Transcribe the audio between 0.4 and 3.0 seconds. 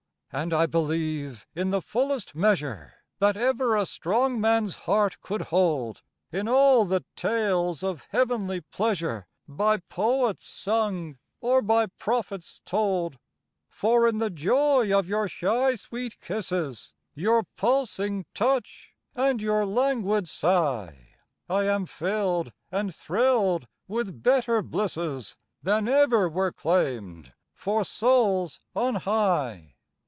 I believe, in the fullest measure